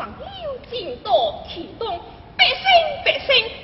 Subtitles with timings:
[0.00, 0.08] 王
[0.44, 2.00] 有正道启动，
[2.34, 2.64] 百姓
[3.04, 3.59] 百姓。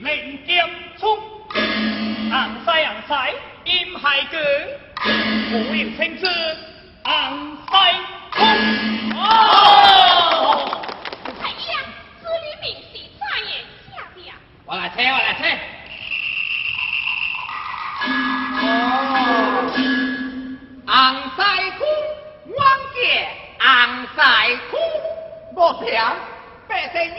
[0.00, 1.18] 林江聪，
[2.30, 4.36] 昂塞昂塞，阴海阁，
[5.52, 6.26] 我有称之
[7.04, 7.94] 昂塞
[8.32, 8.38] 聪。
[9.16, 9.24] 哦，
[11.42, 11.80] 哎呀，
[12.22, 13.50] 这里明是啥也
[13.88, 14.18] 下了。
[14.66, 15.58] 我来猜，我来猜。
[20.86, 21.40] 昂塞
[21.78, 21.84] 哭，
[22.54, 22.58] 王
[22.94, 23.28] 杰
[23.60, 24.20] 昂塞
[24.70, 24.76] 哭，
[25.56, 25.58] 我
[25.90, 26.14] 想
[26.68, 27.16] 白在娘。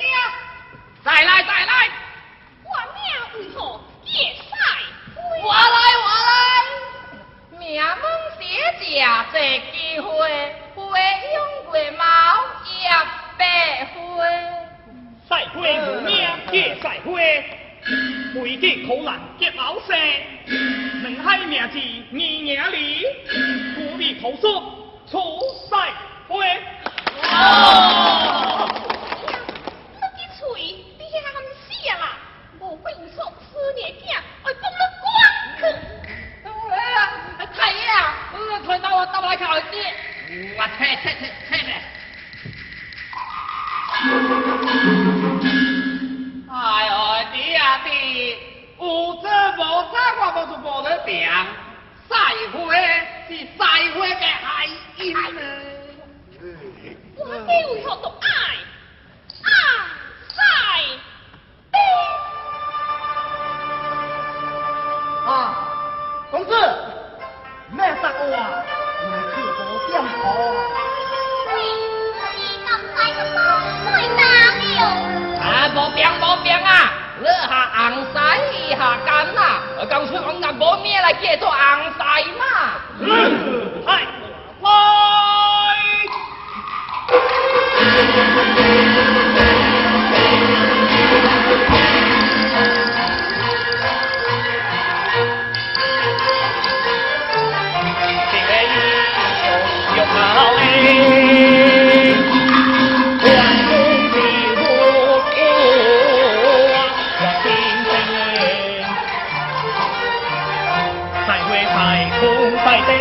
[57.67, 58.46] 不要动啊！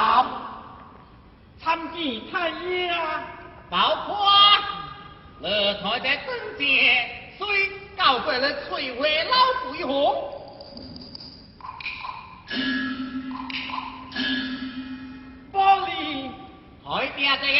[0.00, 0.26] 破大案，
[1.62, 3.22] 参见太医啊！
[3.68, 4.16] 包括，
[5.40, 7.46] 乐台的正节，虽
[7.98, 9.36] 告过了翠微老
[9.68, 9.90] 鬼火。
[15.52, 16.30] 玻璃，
[16.82, 17.58] 海边这个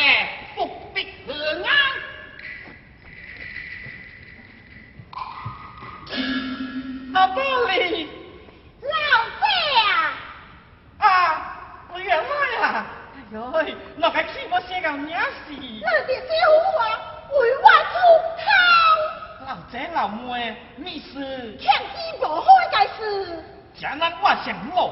[24.45, 24.91] 上路，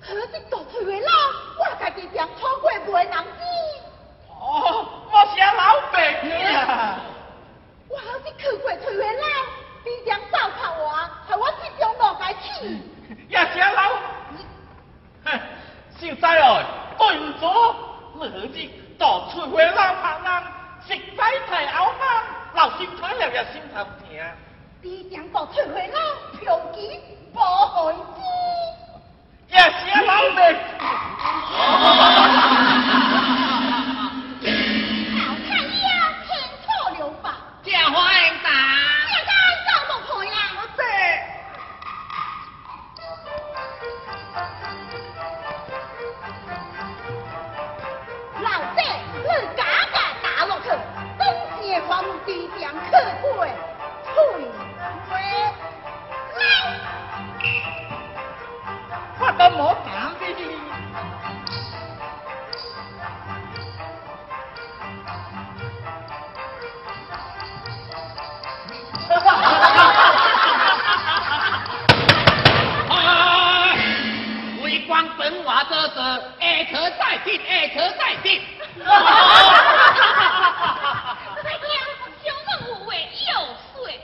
[0.00, 1.08] 可是做出来了，
[1.58, 3.42] 我家己店错过袂人知。
[4.40, 7.00] 哦，我是老白皮啊，
[7.88, 9.26] 我好是去过翠花楼，
[9.84, 10.90] 你店糟蹋我，
[11.28, 12.80] 害我这种路该去。
[13.28, 13.90] 也是老，
[15.24, 15.40] 哼，
[15.98, 16.64] 小仔哦，
[16.98, 17.46] 对唔住，
[18.14, 20.42] 你好似到翠花老旁人，
[20.88, 22.24] 实在太傲慢，
[22.54, 23.96] 老心睇了也心头疼。
[24.82, 25.96] 你店到翠花楼，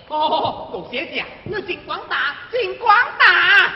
[0.09, 3.73] 哦，陆小姐，你真广大，真广大。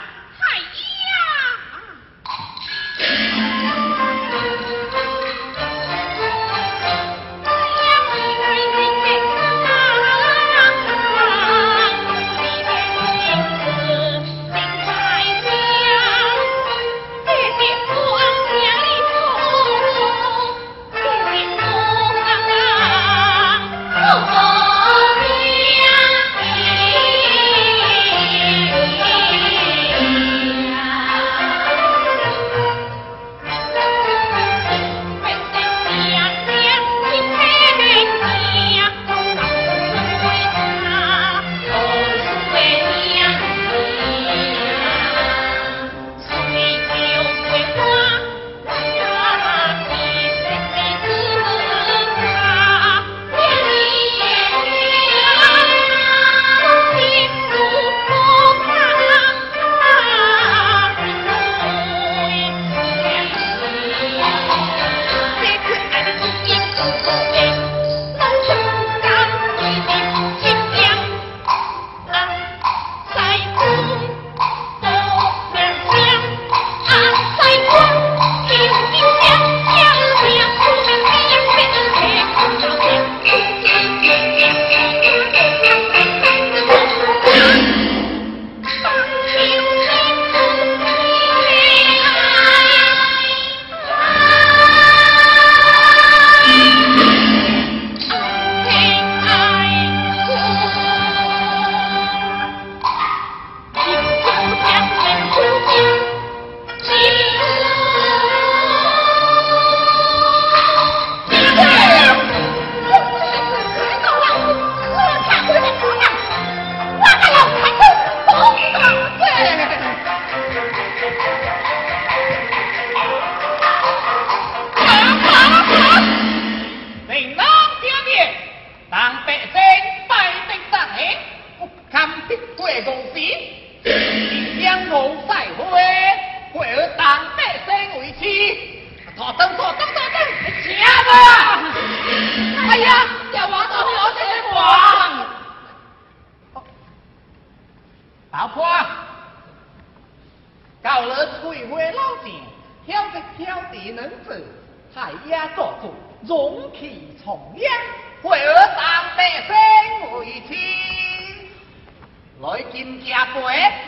[163.12, 163.40] 见家父，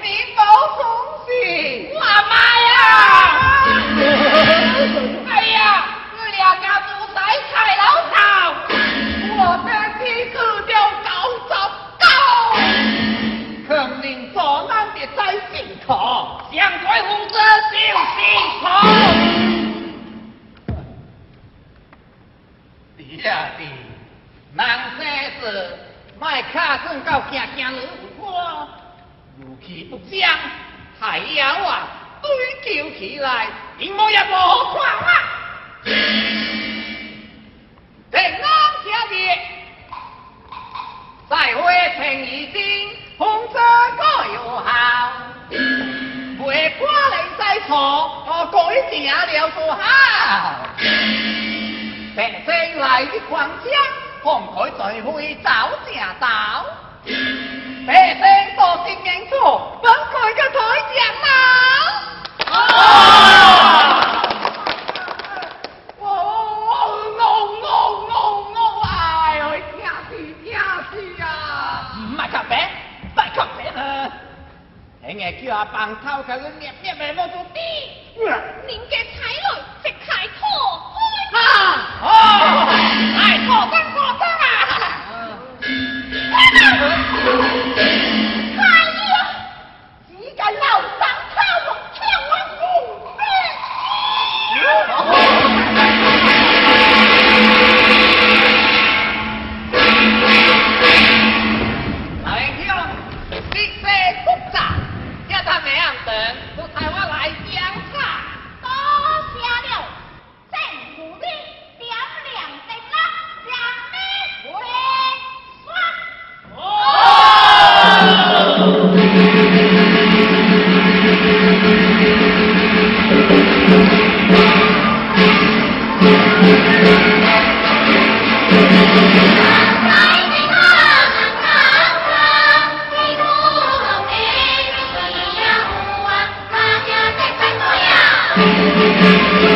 [0.02, 0.44] 你保
[0.76, 0.84] 重
[1.24, 1.88] 心。
[1.94, 2.34] 我妈
[2.68, 2.76] 呀！
[5.32, 5.56] 哎呀，
[6.12, 7.16] 我两家住在
[7.48, 8.14] 菜老巢，
[9.38, 10.36] 我的妻子
[10.68, 11.08] 就高
[11.48, 11.48] 十
[12.04, 12.04] 高，
[13.66, 14.04] 肯定
[14.34, 14.38] 做
[14.68, 15.18] 难的在
[15.50, 15.54] 心
[15.86, 15.90] 头，
[16.52, 17.34] 想改负责
[17.72, 17.76] 就
[18.12, 18.20] 心
[18.60, 18.64] 头。
[22.98, 23.60] 弟呀弟，
[24.54, 24.60] 人
[24.98, 25.00] 生
[25.40, 25.42] 是
[26.20, 27.80] 卖卡算到行行路
[28.18, 28.68] 我，
[29.36, 30.30] 如其不将，
[31.00, 31.88] 还要啊
[32.22, 32.30] 追
[32.62, 33.48] 求起来，
[33.78, 34.30] 你我也无
[34.72, 35.10] 看啊！
[38.12, 38.42] 平安
[38.84, 39.38] 家业，
[41.28, 41.64] 再会
[41.96, 43.58] 情已经，红色
[43.96, 44.02] 各
[44.34, 45.12] 有好，
[45.50, 48.56] 未挂你再错，我改
[48.88, 49.82] 正了就好。
[52.16, 53.66] 百姓来的狂江，
[54.22, 56.64] 放开聚会找正道。
[57.84, 58.22] 百姓
[58.64, 60.58] 多心应错，本开个台
[60.94, 60.96] 将
[61.28, 61.28] 啊！
[65.98, 66.72] 我我
[67.20, 67.22] 我
[67.60, 67.68] 我
[68.54, 68.56] 我
[68.86, 68.88] 哎
[69.36, 69.42] 呦，
[69.76, 70.10] 惊死
[70.42, 70.48] 惊
[70.90, 70.92] 死
[71.22, 71.92] 啊！
[71.94, 72.52] 唔系靠白，
[73.02, 73.78] 唔系靠白啊！
[75.06, 77.58] 你硬叫阿棒偷佢个灭灭咪冇做啲。
[78.66, 79.44] 您嘅彩来
[79.82, 80.40] 直开拓
[80.88, 81.36] 开。
[81.38, 81.42] 啊！
[82.00, 82.08] 哦，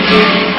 [0.00, 0.57] Thank you.